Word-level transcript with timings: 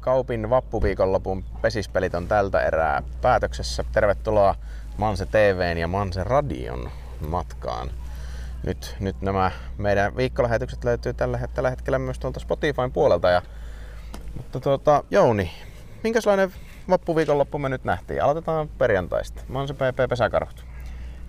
Kaupin 0.00 0.50
vappuviikonlopun 0.50 1.44
pesispelit 1.62 2.14
on 2.14 2.28
tältä 2.28 2.62
erää 2.62 3.02
päätöksessä. 3.22 3.84
Tervetuloa 3.92 4.54
Manse 4.96 5.26
TVn 5.26 5.78
ja 5.78 5.88
Manse 5.88 6.24
Radion 6.24 6.90
matkaan. 7.28 7.90
Nyt, 8.62 8.96
nyt 9.00 9.22
nämä 9.22 9.50
meidän 9.78 10.16
viikkolähetykset 10.16 10.84
löytyy 10.84 11.14
tällä, 11.14 11.38
tällä 11.54 11.70
hetkellä 11.70 11.98
myös 11.98 12.18
tuolta 12.18 12.40
Spotifyn 12.40 12.92
puolelta. 12.92 13.30
Ja, 13.30 13.42
mutta 14.36 14.60
tuota, 14.60 15.04
Jouni, 15.10 15.50
minkälainen 16.04 16.52
vappuviikonloppu 16.90 17.58
me 17.58 17.68
nyt 17.68 17.84
nähtiin? 17.84 18.22
Aloitetaan 18.22 18.68
perjantaista. 18.68 19.42
Manse 19.48 19.74
PP 19.74 20.08
Pesäkarhut. 20.08 20.64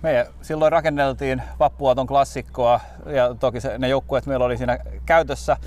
Me 0.02 0.28
silloin 0.42 0.72
rakenneltiin 0.72 1.42
Vappuaton 1.60 2.08
klassikkoa 2.08 2.80
ja 3.06 3.36
toki 3.36 3.62
se, 3.62 3.78
ne 3.78 3.88
joukkueet 3.88 4.26
meillä 4.26 4.46
oli 4.46 4.58
siinä 4.58 4.78
käytössä. 5.06 5.58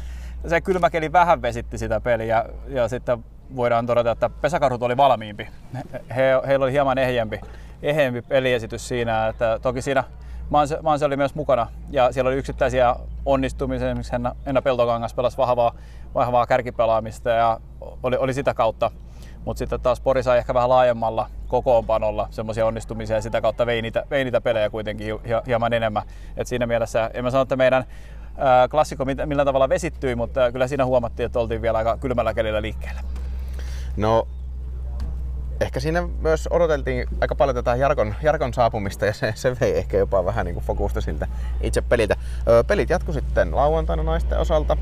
Se 0.46 0.60
kylmäkeli 0.60 1.12
vähän 1.12 1.42
vesitti 1.42 1.78
sitä 1.78 2.00
peliä 2.00 2.44
ja 2.68 2.88
sitten 2.88 3.24
voidaan 3.56 3.86
todeta, 3.86 4.10
että 4.10 4.30
pesäkarhut 4.30 4.82
oli 4.82 4.96
valmiimpi. 4.96 5.48
He, 6.16 6.22
heillä 6.46 6.64
oli 6.64 6.72
hieman 6.72 6.98
ehjempi, 6.98 7.40
ehjempi 7.82 8.22
peliesitys 8.22 8.88
siinä, 8.88 9.28
että 9.28 9.58
toki 9.62 9.82
siinä 9.82 10.04
Manse, 10.50 10.78
Manse 10.82 11.04
oli 11.04 11.16
myös 11.16 11.34
mukana 11.34 11.66
ja 11.90 12.12
siellä 12.12 12.28
oli 12.28 12.36
yksittäisiä 12.36 12.96
onnistumisia, 13.26 13.88
esimerkiksi 13.88 14.12
Henna, 14.12 14.36
Henna 14.46 14.62
Peltokangas 14.62 15.14
pelasi 15.14 15.36
vahvaa, 15.36 15.74
vahvaa 16.14 16.46
kärkipelaamista 16.46 17.30
ja 17.30 17.60
oli, 18.02 18.16
oli 18.16 18.34
sitä 18.34 18.54
kautta 18.54 18.90
mutta 19.44 19.58
sitten 19.58 19.80
taas 19.80 20.00
Pori 20.00 20.22
sai 20.22 20.38
ehkä 20.38 20.54
vähän 20.54 20.68
laajemmalla 20.68 21.30
kokoonpanolla 21.48 22.28
semmoisia 22.30 22.66
onnistumisia 22.66 23.16
ja 23.16 23.22
sitä 23.22 23.40
kautta 23.40 23.66
vei 23.66 23.82
niitä, 23.82 24.04
vei 24.10 24.24
niitä 24.24 24.40
pelejä 24.40 24.70
kuitenkin 24.70 25.14
hieman 25.46 25.72
enemmän. 25.72 26.02
Et 26.36 26.46
siinä 26.46 26.66
mielessä 26.66 27.10
en 27.14 27.24
mä 27.24 27.30
sano, 27.30 27.42
että 27.42 27.56
meidän 27.56 27.84
klassikko 28.70 29.04
millä 29.04 29.44
tavalla 29.44 29.68
vesittyi, 29.68 30.14
mutta 30.14 30.52
kyllä 30.52 30.68
siinä 30.68 30.84
huomattiin, 30.84 31.26
että 31.26 31.40
oltiin 31.40 31.62
vielä 31.62 31.78
aika 31.78 31.96
kylmällä 31.96 32.34
kelillä 32.34 32.62
liikkeellä. 32.62 33.00
No 33.96 34.28
ehkä 35.60 35.80
siinä 35.80 36.08
myös 36.20 36.48
odoteltiin 36.50 37.08
aika 37.20 37.34
paljon 37.34 37.54
tätä 37.54 37.76
Jarkon, 37.76 38.14
Jarkon 38.22 38.54
saapumista 38.54 39.06
ja 39.06 39.12
se, 39.12 39.32
se 39.36 39.56
vei 39.60 39.78
ehkä 39.78 39.96
jopa 39.96 40.24
vähän 40.24 40.46
niin 40.46 40.54
kuin 40.54 40.64
fokusta 40.64 41.00
siltä 41.00 41.26
itse 41.60 41.82
peliltä. 41.82 42.16
Pelit 42.66 42.90
jatku 42.90 43.12
sitten 43.12 43.56
lauantaina 43.56 44.02
naisten 44.02 44.38
osalta. 44.38 44.76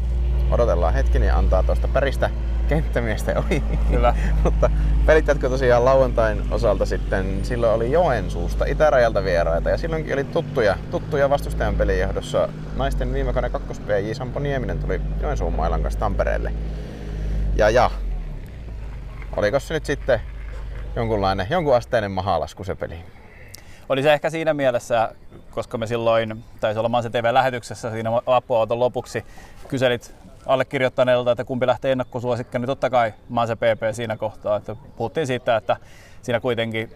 Odotellaan 0.53 0.95
hetki, 0.95 1.19
niin 1.19 1.35
antaa 1.35 1.63
tuosta 1.63 1.89
päristä 1.89 2.31
kenttämiestä 2.69 3.35
ohi. 3.41 3.63
Kyllä. 3.91 4.15
Mutta 4.45 4.71
pelit 5.07 5.27
jatkoi 5.27 5.51
tosiaan 5.51 5.85
lauantain 5.85 6.43
osalta 6.51 6.87
sitten. 6.87 7.45
Silloin 7.45 7.75
oli 7.75 7.93
Joensuusta, 7.93 8.65
itärajalta 8.65 9.25
vieraita 9.25 9.71
ja 9.71 9.79
silloinkin 9.79 10.15
oli 10.15 10.25
tuttuja, 10.25 10.77
tuttuja 10.91 11.31
vastustajan 11.31 11.75
pelijohdossa. 11.75 12.49
Naisten 12.77 13.13
viime 13.13 13.33
kauden 13.33 13.51
2 13.51 13.83
PJ 13.83 14.13
Sampo 14.15 14.41
Nieminen 14.41 14.79
tuli 14.79 15.01
Joensuun 15.23 15.55
mailan 15.55 15.83
kanssa 15.83 16.01
Tampereelle. 16.01 16.53
Ja 17.57 17.71
ja, 17.71 17.91
oliko 19.37 19.61
se 19.61 19.75
nyt 19.75 19.87
sitten 19.87 20.21
jonkunlainen, 20.97 21.47
jonkun 21.51 21.77
asteinen 21.77 22.11
mahalasku 22.11 22.65
se 22.65 22.75
peli? 22.75 22.99
Oli 23.89 24.03
se 24.03 24.13
ehkä 24.13 24.31
siinä 24.31 24.55
mielessä, 24.55 25.15
koska 25.51 25.79
me 25.79 25.87
silloin, 25.87 26.45
taisi 26.61 26.79
olla 26.79 26.89
Manse 26.89 27.11
TV-lähetyksessä 27.11 27.91
siinä 27.91 28.13
vappuauton 28.13 28.81
lopuksi, 28.81 29.25
kyselit 29.69 30.15
allekirjoittaneelta, 30.47 31.33
että 31.33 31.45
kumpi 31.45 31.67
lähtee 31.67 31.93
ennakkosuosikka, 31.93 32.59
niin 32.59 32.67
totta 32.67 32.91
kai 32.91 33.15
mä 33.29 33.47
se 33.47 33.57
PP 33.57 33.83
siinä 33.93 34.17
kohtaa. 34.17 34.57
Että 34.57 34.77
puhuttiin 34.97 35.27
siitä, 35.27 35.57
että 35.57 35.77
siinä 36.23 36.41
kuitenkin 36.41 36.93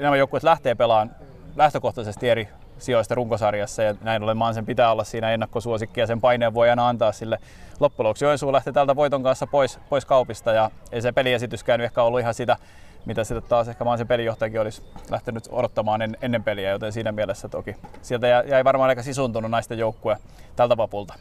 nämä 0.00 0.16
joukkueet 0.16 0.42
lähtee 0.42 0.74
pelaamaan 0.74 1.16
lähtökohtaisesti 1.56 2.28
eri 2.28 2.48
sijoista 2.78 3.14
runkosarjassa 3.14 3.82
ja 3.82 3.94
näin 4.00 4.22
ollen 4.22 4.36
Mansen 4.36 4.66
pitää 4.66 4.92
olla 4.92 5.04
siinä 5.04 5.30
ennakkosuosikki 5.30 6.00
ja 6.00 6.06
sen 6.06 6.20
paineen 6.20 6.54
voi 6.54 6.70
aina 6.70 6.88
antaa 6.88 7.12
sille. 7.12 7.38
Loppujen 7.80 8.04
lopuksi 8.04 8.24
Joensuu 8.24 8.52
lähti 8.52 8.72
tältä 8.72 8.96
voiton 8.96 9.22
kanssa 9.22 9.46
pois, 9.46 9.78
pois 9.88 10.04
kaupista 10.04 10.52
ja 10.52 10.70
ei 10.92 11.02
se 11.02 11.12
peliesityskään 11.12 11.80
ehkä 11.80 12.02
ollut 12.02 12.20
ihan 12.20 12.34
sitä, 12.34 12.56
mitä 13.06 13.24
sitten 13.24 13.48
taas 13.48 13.68
ehkä 13.68 13.84
Mansen 13.84 14.08
pelijohtajakin 14.08 14.60
olisi 14.60 14.82
lähtenyt 15.10 15.48
odottamaan 15.50 16.02
en, 16.02 16.16
ennen 16.22 16.42
peliä, 16.42 16.70
joten 16.70 16.92
siinä 16.92 17.12
mielessä 17.12 17.48
toki 17.48 17.76
sieltä 18.02 18.26
jäi 18.26 18.64
varmaan 18.64 18.88
aika 18.88 19.02
sisuntunut 19.02 19.50
naisten 19.50 19.78
joukkue 19.78 20.16
tältä 20.56 20.76
vapulta 20.76 21.14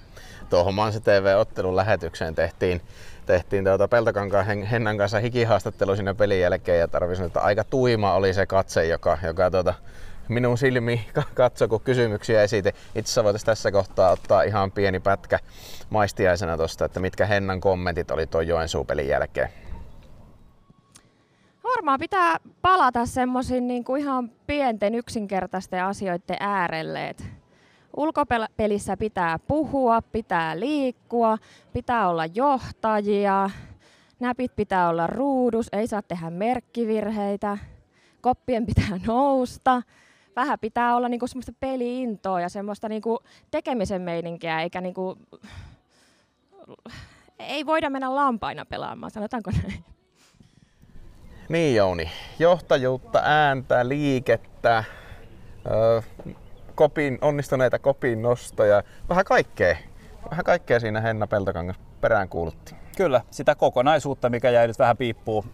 tuohon 0.50 0.74
Manse 0.74 1.00
TV-ottelun 1.00 1.76
lähetykseen 1.76 2.36
tehtiin, 2.36 2.82
tehtiin 3.26 3.64
tuota 3.64 3.88
Peltokankaan 3.88 4.46
Hennan 4.46 4.98
kanssa 4.98 5.20
hikihaastattelu 5.20 5.96
siinä 5.96 6.14
pelin 6.14 6.40
jälkeen 6.40 6.80
ja 6.80 6.88
tarvitsin, 6.88 7.26
että 7.26 7.42
aika 7.42 7.64
tuima 7.64 8.14
oli 8.14 8.34
se 8.34 8.46
katse, 8.46 8.86
joka, 8.86 9.18
joka 9.24 9.52
tuota, 9.52 9.74
minun 10.28 10.58
silmi 10.58 11.08
katsoi, 11.34 11.68
kun 11.68 11.82
kysymyksiä 11.82 12.44
esiti. 12.44 12.70
Itse 12.70 13.00
asiassa 13.00 13.24
voitaisiin 13.24 13.46
tässä 13.46 13.72
kohtaa 13.72 14.12
ottaa 14.12 14.44
ihan 14.44 14.72
pieni 14.72 15.00
pätkä 15.00 15.40
maistiaisena 15.90 16.58
tuosta, 16.58 16.86
että 16.86 17.00
mitkä 17.00 17.26
Hennan 17.26 17.62
kommentit 17.62 18.12
oli 18.12 18.28
tuon 18.28 18.48
Joensuun 18.48 18.86
pelin 18.86 19.08
jälkeen. 19.08 19.50
Varmaan 21.76 22.00
pitää 22.00 22.38
palata 22.62 23.06
semmoisiin 23.06 23.68
niin 23.68 23.84
kuin 23.84 24.02
ihan 24.02 24.32
pienten 24.48 24.96
yksinkertaisten 24.96 25.84
asioiden 25.84 26.38
äärelle. 26.40 27.10
Et 27.10 27.24
Ulkopelissä 27.98 28.98
pitää 28.98 29.40
puhua, 29.40 30.02
pitää 30.02 30.60
liikkua, 30.60 31.38
pitää 31.74 32.10
olla 32.10 32.26
johtajia, 32.26 33.50
näpit 34.20 34.56
pitää 34.56 34.90
olla 34.90 35.08
ruudus, 35.08 35.68
ei 35.72 35.88
saa 35.88 36.02
tehdä 36.02 36.30
merkkivirheitä, 36.30 37.58
koppien 38.22 38.66
pitää 38.66 39.00
nousta. 39.08 39.82
Vähän 40.36 40.60
pitää 40.60 40.96
olla 40.96 41.10
niinku 41.10 41.28
semmoista 41.28 41.54
peliintoa 41.60 42.42
ja 42.42 42.50
semmoista 42.50 42.90
niinku 42.90 43.20
tekemisen 43.52 44.02
meininkiä, 44.02 44.62
eikä 44.62 44.82
niinku, 44.82 45.18
ei 47.40 47.66
voida 47.66 47.90
mennä 47.90 48.16
lampaina 48.16 48.66
pelaamaan, 48.66 49.12
sanotaanko 49.12 49.52
näin. 49.52 49.93
Niin 51.50 51.76
Jouni, 51.76 52.12
johtajuutta, 52.40 53.22
ääntä, 53.24 53.88
liikettä, 53.88 54.84
öö, 55.72 56.02
kopin, 56.76 57.18
onnistuneita 57.22 57.80
kopin 57.80 58.22
nostoja, 58.22 58.84
vähän 59.10 59.26
kaikkea. 59.26 59.78
Vähän 60.32 60.46
kaikkea 60.46 60.80
siinä 60.80 61.02
Henna 61.02 61.28
Peltokangas 61.28 61.80
perään 62.02 62.30
kuulutti. 62.30 62.76
Kyllä, 62.98 63.22
sitä 63.32 63.56
kokonaisuutta, 63.56 64.30
mikä 64.30 64.50
jäi 64.50 64.68
nyt 64.68 64.80
vähän 64.80 64.98
piippuun 64.98 65.46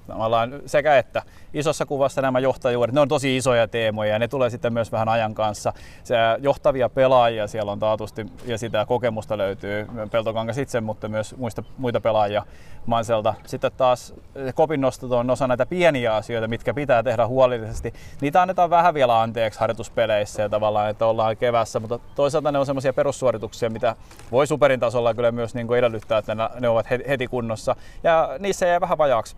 sekä 0.65 0.97
että 0.97 1.21
isossa 1.53 1.85
kuvassa 1.85 2.21
nämä 2.21 2.39
johtajuudet, 2.39 2.95
ne 2.95 3.01
on 3.01 3.07
tosi 3.07 3.37
isoja 3.37 3.67
teemoja 3.67 4.13
ja 4.13 4.19
ne 4.19 4.27
tulee 4.27 4.49
sitten 4.49 4.73
myös 4.73 4.91
vähän 4.91 5.09
ajan 5.09 5.33
kanssa. 5.33 5.73
Se 6.03 6.15
johtavia 6.39 6.89
pelaajia 6.89 7.47
siellä 7.47 7.71
on 7.71 7.79
taatusti 7.79 8.25
ja 8.45 8.57
sitä 8.57 8.85
kokemusta 8.85 9.37
löytyy 9.37 9.87
Peltokangas 10.11 10.57
itse, 10.57 10.81
mutta 10.81 11.07
myös 11.07 11.35
muista, 11.37 11.63
muita 11.77 12.01
pelaajia 12.01 12.45
Manselta. 12.85 13.33
Sitten 13.45 13.71
taas 13.77 14.13
kopin 14.55 14.81
nostot 14.81 15.11
on 15.11 15.29
osa 15.29 15.47
näitä 15.47 15.65
pieniä 15.65 16.15
asioita, 16.15 16.47
mitkä 16.47 16.73
pitää 16.73 17.03
tehdä 17.03 17.27
huolellisesti. 17.27 17.93
Niitä 18.21 18.41
annetaan 18.41 18.69
vähän 18.69 18.93
vielä 18.93 19.21
anteeksi 19.21 19.59
harjoituspeleissä 19.59 20.41
ja 20.41 20.49
tavallaan, 20.49 20.89
että 20.89 21.05
ollaan 21.05 21.37
kevässä, 21.37 21.79
mutta 21.79 21.99
toisaalta 22.15 22.51
ne 22.51 22.59
on 22.59 22.65
semmoisia 22.65 22.93
perussuorituksia, 22.93 23.69
mitä 23.69 23.95
voi 24.31 24.47
superin 24.47 24.79
tasolla 24.79 25.13
kyllä 25.13 25.31
myös 25.31 25.55
niin 25.55 25.67
kuin 25.67 25.79
edellyttää, 25.79 26.17
että 26.17 26.35
ne 26.59 26.69
ovat 26.69 26.89
heti 26.89 27.27
kunnossa. 27.29 27.75
Ja 28.03 28.29
niissä 28.39 28.65
jäi 28.65 28.81
vähän 28.81 28.97
vajaaksi 28.97 29.35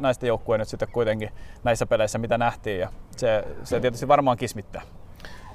naisten 0.00 0.28
joukkueen 0.28 0.58
nyt 0.58 0.68
sitten 0.68 0.88
kuitenkin 0.92 1.30
näissä 1.64 1.86
peleissä, 1.86 2.18
mitä 2.18 2.38
nähtiin. 2.38 2.80
Ja 2.80 2.88
se, 3.16 3.44
se 3.64 3.80
tietysti 3.80 4.08
varmaan 4.08 4.36
kismittää. 4.36 4.82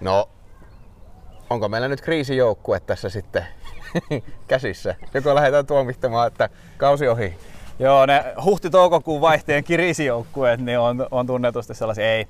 No, 0.02 0.30
onko 1.50 1.70
meillä 1.70 1.88
nyt 1.88 2.02
kriisijoukkue 2.02 2.80
tässä 2.80 3.10
sitten 3.10 3.46
käsissä? 4.48 4.96
Joko 5.14 5.36
lähdetään 5.36 5.66
tuomittamaan, 5.66 6.28
että 6.28 6.50
kausi 6.78 7.08
ohi? 7.08 7.38
Joo, 7.80 8.06
ne 8.06 8.26
huhti-toukokuun 8.44 9.22
vaihteen 9.22 9.64
kriisijoukkueet 9.64 10.60
niin 10.60 10.80
on, 10.80 11.08
on 11.12 11.28
tunnetusti 11.28 11.74
sellaisia. 11.74 12.14
Ei. 12.14 12.28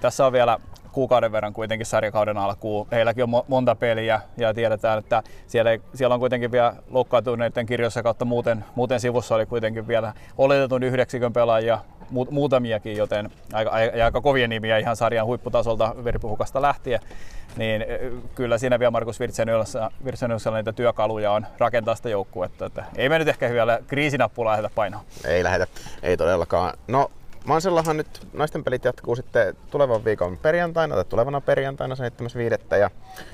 Tässä 0.00 0.26
on 0.26 0.32
vielä 0.32 0.58
kuukauden 0.92 1.32
verran 1.32 1.52
kuitenkin 1.52 1.86
sarjakauden 1.86 2.36
alkuun. 2.36 2.86
Heilläkin 2.92 3.24
on 3.24 3.42
monta 3.48 3.74
peliä 3.74 4.20
ja 4.36 4.54
tiedetään, 4.54 4.98
että 4.98 5.22
siellä, 5.46 5.70
siellä 5.94 6.14
on 6.14 6.20
kuitenkin 6.20 6.52
vielä 6.52 6.74
loukkaantuneiden 6.90 7.66
kirjoissa 7.66 8.02
kautta 8.02 8.24
muuten, 8.24 8.64
muuten 8.74 9.00
sivussa 9.00 9.34
oli 9.34 9.46
kuitenkin 9.46 9.88
vielä 9.88 10.12
oletetun 10.38 10.82
yhdeksikön 10.82 11.32
pelaajia 11.32 11.78
muutamiakin, 12.30 12.96
joten 12.96 13.30
aika, 13.52 13.70
aika 14.04 14.20
kovia 14.20 14.48
nimiä 14.48 14.78
ihan 14.78 14.96
sarjan 14.96 15.26
huipputasolta 15.26 15.94
veripuhukasta 16.04 16.62
lähtien. 16.62 17.00
Niin 17.56 17.84
kyllä 18.34 18.58
siinä 18.58 18.78
vielä 18.78 18.90
Markus 18.90 19.20
Virtsenysellä 20.04 20.58
niitä 20.58 20.72
työkaluja 20.72 21.32
on 21.32 21.46
rakentaa 21.58 21.94
sitä 21.94 22.08
joukkuetta. 22.08 22.66
Että 22.66 22.84
ei 22.96 23.08
me 23.08 23.18
nyt 23.18 23.28
ehkä 23.28 23.50
vielä 23.50 23.78
kriisinappulaa 23.86 24.52
lähdetä 24.52 24.74
painoa. 24.74 25.00
Ei 25.24 25.44
lähdetä, 25.44 25.72
ei 26.02 26.16
todellakaan. 26.16 26.78
No 26.88 27.10
Mansellahan 27.44 27.96
nyt 27.96 28.26
naisten 28.32 28.64
pelit 28.64 28.84
jatkuu 28.84 29.16
sitten 29.16 29.56
tulevan 29.70 30.04
viikon 30.04 30.38
perjantaina 30.38 30.94
tai 30.94 31.04
tulevana 31.04 31.40
perjantaina 31.40 31.94
7.5. 31.94 32.76
Ja, 32.76 32.90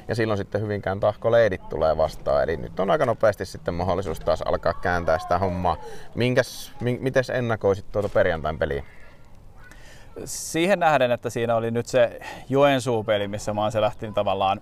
ja 0.09 0.15
silloin 0.15 0.39
sitten 0.39 0.61
Hyvinkään 0.61 1.01
tahko 1.01 1.33
leidit 1.33 1.69
tulee 1.69 1.97
vastaan. 1.97 2.43
Eli 2.43 2.57
nyt 2.57 2.81
on 2.81 2.91
aika 2.91 3.07
nopeasti 3.07 3.47
sitten 3.47 3.75
mahdollisuus 3.75 4.21
taas 4.21 4.43
alkaa 4.43 4.75
kääntää 4.75 5.19
sitä 5.19 5.39
hommaa. 5.39 5.77
Minkäs, 6.15 6.73
mi, 6.81 6.99
mites 7.01 7.31
ennakoisit 7.31 7.93
tuota 7.93 8.09
perjantain 8.09 8.59
peliä? 8.59 8.85
Siihen 10.25 10.79
nähden, 10.79 11.11
että 11.11 11.31
siinä 11.31 11.57
oli 11.57 11.71
nyt 11.71 11.87
se 11.87 12.21
Joensuu-peli, 12.49 13.29
missä 13.29 13.53
Manse 13.53 13.81
lähti 13.81 14.13
tavallaan 14.13 14.61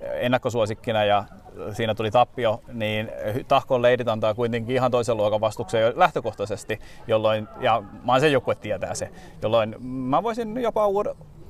ennakkosuosikkina 0.00 1.04
ja 1.04 1.24
siinä 1.72 1.94
tuli 1.94 2.10
tappio, 2.10 2.62
niin 2.72 3.10
Tahkon 3.48 3.82
leidit 3.82 4.08
antaa 4.08 4.34
kuitenkin 4.34 4.74
ihan 4.76 4.90
toisen 4.90 5.16
luokan 5.16 5.40
vastuksen 5.40 5.82
jo 5.82 5.92
lähtökohtaisesti, 5.96 6.80
jolloin, 7.06 7.48
ja 7.60 7.82
mä 8.04 8.20
sen 8.20 8.32
joukkue 8.32 8.54
tietää 8.54 8.94
se, 8.94 9.10
jolloin 9.42 9.76
mä 9.86 10.22
voisin 10.22 10.62
jopa 10.62 10.86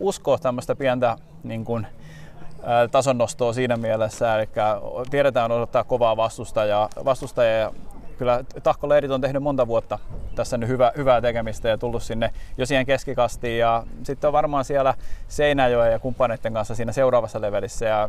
uskoa 0.00 0.38
tämmöistä 0.38 0.74
pientä 0.74 1.16
niin 1.42 1.64
kuin, 1.64 1.86
tason 2.90 3.18
nostoa 3.18 3.52
siinä 3.52 3.76
mielessä, 3.76 4.36
eli 4.36 4.48
tiedetään 5.10 5.52
odottaa 5.52 5.84
kovaa 5.84 6.16
vastustajaa, 6.16 6.88
vastustajaa 7.04 7.58
ja 7.58 7.72
kyllä 8.18 8.44
tahkoleirit 8.62 9.10
on 9.10 9.20
tehnyt 9.20 9.42
monta 9.42 9.66
vuotta 9.66 9.98
tässä 10.34 10.58
nyt 10.58 10.68
hyvä, 10.68 10.92
hyvää 10.96 11.20
tekemistä 11.20 11.68
ja 11.68 11.78
tullut 11.78 12.02
sinne 12.02 12.30
jo 12.58 12.66
siihen 12.66 12.86
keskikastiin 12.86 13.58
ja 13.58 13.84
sitten 14.02 14.28
on 14.28 14.32
varmaan 14.32 14.64
siellä 14.64 14.94
Seinäjoen 15.28 15.92
ja 15.92 15.98
kumppaneiden 15.98 16.52
kanssa 16.52 16.74
siinä 16.74 16.92
seuraavassa 16.92 17.40
levelissä 17.40 17.86
ja 17.86 18.08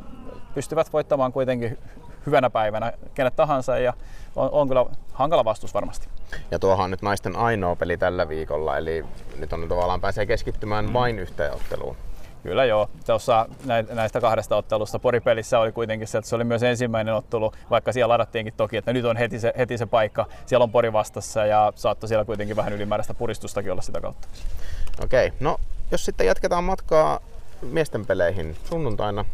pystyvät 0.54 0.94
voittamaan 0.94 1.34
kuitenkin 1.34 1.78
hyvänä 2.26 2.50
päivänä 2.50 2.94
kenet 3.14 3.36
tahansa 3.36 3.78
ja 3.78 3.94
on, 4.36 4.50
on 4.52 4.68
kyllä 4.68 4.86
hankala 5.14 5.46
vastus 5.46 5.74
varmasti. 5.74 6.08
Ja 6.52 6.60
tuohan 6.60 6.84
on 6.84 6.92
nyt 6.92 7.02
naisten 7.02 7.36
ainoa 7.36 7.76
peli 7.76 7.98
tällä 7.98 8.30
viikolla, 8.30 8.78
eli 8.78 9.06
nyt 9.38 9.54
on 9.54 9.68
tavallaan 9.70 10.02
pääsee 10.02 10.26
keskittymään 10.26 10.86
mm. 10.86 10.94
vain 10.94 11.20
yhteen 11.20 11.54
otteluun. 11.54 11.96
Kyllä 12.44 12.66
joo. 12.66 12.90
Tuossa 13.06 13.46
näistä 13.92 14.22
kahdesta 14.22 14.56
ottelusta 14.56 15.00
Poripelissä 15.00 15.60
oli 15.60 15.72
kuitenkin 15.72 16.08
se, 16.08 16.18
että 16.18 16.30
se 16.30 16.36
oli 16.36 16.44
myös 16.44 16.64
ensimmäinen 16.64 17.14
ottelu, 17.14 17.52
vaikka 17.70 17.94
siellä 17.94 18.14
ladattiinkin 18.14 18.54
toki, 18.58 18.78
että 18.78 18.94
nyt 18.94 19.06
on 19.06 19.18
heti 19.18 19.40
se, 19.40 19.54
heti 19.58 19.78
se 19.78 19.86
paikka. 19.86 20.26
Siellä 20.46 20.64
on 20.64 20.72
Pori 20.72 20.94
vastassa 20.94 21.46
ja 21.46 21.74
saattoi 21.76 22.08
siellä 22.08 22.26
kuitenkin 22.26 22.56
vähän 22.56 22.74
ylimääräistä 22.74 23.14
puristustakin 23.14 23.72
olla 23.72 23.82
sitä 23.82 24.02
kautta. 24.02 24.28
Okei, 25.04 25.34
no 25.40 25.58
jos 25.92 26.06
sitten 26.06 26.28
jatketaan 26.28 26.64
matkaa 26.64 27.20
miesten 27.62 28.06
peleihin 28.06 28.56
sunnuntaina, 28.66 29.26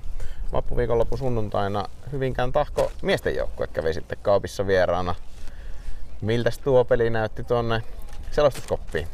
vappuviikonloppu 0.53 1.17
sunnuntaina 1.17 1.85
Hyvinkään 2.11 2.51
tahko 2.51 2.91
miesten 3.01 3.35
joukkue 3.35 3.67
kävi 3.67 3.93
sitten 3.93 4.17
kaupissa 4.21 4.67
vieraana. 4.67 5.15
Miltä 6.21 6.51
tuo 6.63 6.85
peli 6.85 7.09
näytti 7.09 7.43
tuonne 7.43 7.83
selostuskoppiin? 8.31 9.07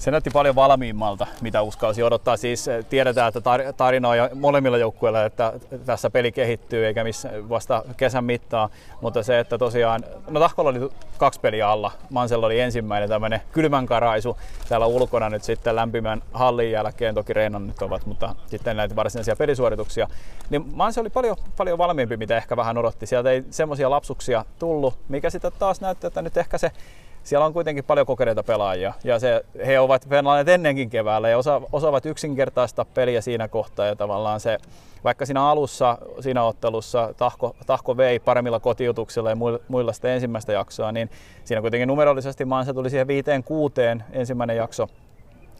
Se 0.00 0.10
näytti 0.10 0.30
paljon 0.30 0.54
valmiimmalta, 0.54 1.26
mitä 1.40 1.62
uskalsi 1.62 2.02
odottaa. 2.02 2.36
Siis 2.36 2.68
eh, 2.68 2.84
tiedetään, 2.84 3.28
että 3.28 3.72
tarina 3.76 4.08
on 4.08 4.16
molemmilla 4.34 4.78
joukkueilla, 4.78 5.24
että 5.24 5.52
tässä 5.86 6.10
peli 6.10 6.32
kehittyy 6.32 6.86
eikä 6.86 7.04
missä 7.04 7.30
vasta 7.48 7.82
kesän 7.96 8.24
mittaa. 8.24 8.68
Mutta 9.00 9.22
se, 9.22 9.38
että 9.38 9.58
tosiaan, 9.58 10.04
no 10.30 10.40
Tahkolla 10.40 10.70
oli 10.70 10.90
kaksi 11.18 11.40
peliä 11.40 11.68
alla. 11.68 11.92
Mansella 12.10 12.46
oli 12.46 12.60
ensimmäinen 12.60 13.08
tämmöinen 13.08 13.40
kylmän 13.52 13.86
karaisu 13.86 14.36
täällä 14.68 14.86
ulkona 14.86 15.28
nyt 15.28 15.44
sitten 15.44 15.76
lämpimän 15.76 16.22
hallin 16.32 16.70
jälkeen. 16.70 17.14
Toki 17.14 17.32
Reenan 17.32 17.66
nyt 17.66 17.82
ovat, 17.82 18.06
mutta 18.06 18.34
sitten 18.46 18.76
näitä 18.76 18.96
varsinaisia 18.96 19.36
pelisuorituksia. 19.36 20.08
Niin 20.50 20.64
Manse 20.74 21.00
oli 21.00 21.10
paljon, 21.10 21.36
paljon 21.56 21.78
valmiimpi, 21.78 22.16
mitä 22.16 22.36
ehkä 22.36 22.56
vähän 22.56 22.78
odotti. 22.78 23.06
Sieltä 23.06 23.30
ei 23.30 23.44
semmoisia 23.50 23.90
lapsuksia 23.90 24.44
tullut, 24.58 24.98
mikä 25.08 25.30
sitten 25.30 25.52
taas 25.58 25.80
näyttää, 25.80 26.08
että 26.08 26.22
nyt 26.22 26.36
ehkä 26.36 26.58
se 26.58 26.72
siellä 27.22 27.46
on 27.46 27.52
kuitenkin 27.52 27.84
paljon 27.84 28.06
kokeneita 28.06 28.42
pelaajia 28.42 28.92
ja 29.04 29.18
se, 29.18 29.44
he 29.66 29.80
ovat 29.80 30.06
pelanneet 30.08 30.48
ennenkin 30.48 30.90
keväällä 30.90 31.28
ja 31.28 31.38
osa, 31.38 31.62
osaavat 31.72 32.06
yksinkertaista 32.06 32.84
peliä 32.84 33.20
siinä 33.20 33.48
kohtaa 33.48 33.86
ja 33.86 33.96
tavallaan 33.96 34.40
se, 34.40 34.58
vaikka 35.04 35.26
siinä 35.26 35.48
alussa, 35.48 35.98
siinä 36.20 36.44
ottelussa 36.44 37.14
Tahko, 37.16 37.56
Tahko 37.66 37.96
vei 37.96 38.18
paremmilla 38.18 38.60
kotiutuksilla 38.60 39.30
ja 39.30 39.36
muilla 39.68 39.92
sitä 39.92 40.14
ensimmäistä 40.14 40.52
jaksoa, 40.52 40.92
niin 40.92 41.10
siinä 41.44 41.60
kuitenkin 41.60 41.88
numerollisesti 41.88 42.44
maansa 42.44 42.74
tuli 42.74 42.90
siihen 42.90 43.08
viiteen 43.08 43.44
kuuteen 43.44 44.04
ensimmäinen 44.12 44.56
jakso 44.56 44.88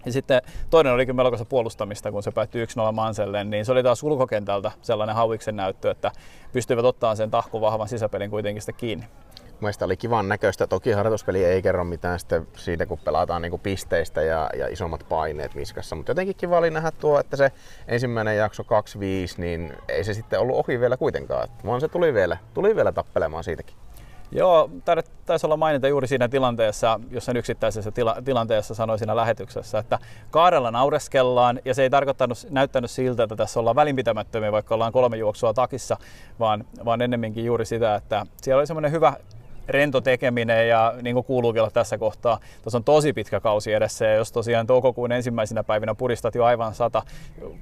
ja 0.07 0.13
sitten 0.13 0.43
toinen 0.71 0.93
olikin 0.93 1.17
melkoista 1.17 1.45
puolustamista, 1.45 2.13
kun 2.13 2.23
se 2.23 2.31
päättyi 2.31 2.65
1-0 2.65 2.93
Manselle, 2.93 3.45
niin 3.45 3.65
se 3.65 3.73
oli 3.73 3.83
taas 3.83 4.03
ulkokentältä 4.03 4.71
sellainen 4.83 5.17
hauiksen 5.17 5.57
näyttö, 5.57 5.91
että 5.91 6.13
pystyivät 6.53 6.85
ottamaan 6.85 7.17
sen 7.17 7.31
tahku 7.31 7.61
vahvan 7.61 7.89
sisäpelin 7.89 8.31
kuitenkin 8.31 8.63
sitä 8.63 8.73
kiinni. 8.73 9.07
Mielestäni 9.61 9.87
oli 9.87 9.97
kivan 9.97 10.29
näköistä. 10.29 10.67
Toki 10.67 10.93
harjoituspeli 10.93 11.45
ei 11.45 11.63
kerro 11.63 11.85
mitään 11.85 12.19
siitä, 12.57 12.87
kun 12.87 12.99
pelataan 12.99 13.43
niin 13.43 13.51
kuin 13.51 13.61
pisteistä 13.61 14.23
ja, 14.23 14.51
ja 14.59 14.69
isommat 14.69 15.07
paineet 15.09 15.55
niskassa. 15.55 15.97
Mutta 15.97 16.11
jotenkin 16.11 16.37
kiva 16.37 16.59
oli 16.59 16.71
nähdä 16.71 16.91
tuo, 16.91 17.21
että 17.21 17.37
se 17.37 17.53
ensimmäinen 17.89 18.37
jakso 18.37 18.63
2-5, 18.63 18.67
niin 19.37 19.73
ei 19.89 20.05
se 20.05 20.15
sitten 20.15 20.41
ollut 20.41 20.57
ohi 20.57 20.81
vielä 20.81 20.97
kuitenkaan. 20.97 21.49
Vaan 21.67 21.81
se 21.81 21.89
tuli 21.89 22.15
vielä, 22.15 22.37
tuli 22.55 22.77
vielä 22.77 22.93
tappelemaan 22.93 23.45
siitäkin. 23.45 23.77
Joo, 24.33 24.71
taisi 25.27 25.47
olla 25.47 25.57
mainita 25.57 25.89
juuri 25.89 26.07
siinä 26.07 26.29
tilanteessa, 26.29 27.01
jos 27.11 27.25
sen 27.25 27.37
yksittäisessä 27.37 27.91
tila, 27.91 28.17
tilanteessa 28.25 28.75
sanoi 28.75 28.99
siinä 28.99 29.17
lähetyksessä, 29.17 29.79
että 29.79 29.99
kaarella 30.31 30.71
naureskellaan 30.71 31.61
ja 31.65 31.75
se 31.75 31.83
ei 31.83 31.91
tarkoittanut, 31.91 32.47
näyttänyt 32.51 32.91
siltä, 32.91 33.23
että 33.23 33.37
tässä 33.37 33.61
ollaan 33.61 33.77
välinpitämättömiä, 33.77 34.53
vaikka 34.53 34.75
ollaan 34.75 34.93
kolme 34.93 35.17
juoksua 35.17 35.55
takissa, 35.55 35.97
vaan, 36.41 36.65
vaan 36.85 37.03
ennemminkin 37.03 37.45
juuri 37.45 37.65
sitä, 37.65 37.95
että 37.95 38.27
siellä 38.43 38.59
oli 38.61 38.67
semmoinen 38.67 38.93
hyvä 38.93 39.13
rento 39.71 40.01
tekeminen 40.01 40.69
ja 40.69 40.95
niin 41.03 41.15
kuin 41.15 41.25
kuuluukin 41.25 41.63
olla 41.63 41.71
tässä 41.71 41.99
kohtaa. 41.99 42.39
Tuossa 42.63 42.79
on 42.79 42.85
tosi 42.85 43.13
pitkä 43.13 43.41
kausi 43.41 43.73
edessä 43.73 44.05
ja 44.05 44.15
jos 44.15 44.33
tosiaan 44.33 44.67
toukokuun 44.67 45.13
ensimmäisenä 45.13 45.65
päivinä 45.65 45.95
puristat 45.95 46.35
jo 46.35 46.45
aivan 46.45 46.75
sata, 46.75 47.03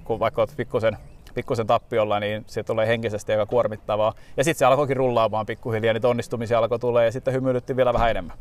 kun 0.05 0.21
vaikka 0.21 0.43
olet 0.43 0.55
pikkusen 0.57 0.97
pikkusen 1.35 1.67
tappiolla, 1.67 2.21
niin 2.21 2.45
se 2.47 2.63
tulee 2.63 2.87
henkisesti 2.87 3.33
aika 3.33 3.47
kuormittavaa. 3.47 4.13
Ja 4.37 4.45
sitten 4.45 4.59
se 4.59 4.65
alkoikin 4.65 4.97
rullaamaan 4.97 5.47
pikkuhiljaa, 5.47 5.95
niin 5.95 6.07
onnistumisia 6.07 6.59
alkoi 6.59 6.79
tulee 6.79 7.05
ja 7.05 7.13
sitten 7.13 7.35
hymyilytti 7.35 7.77
vielä 7.77 7.93
vähän 7.93 8.11
enemmän. 8.11 8.37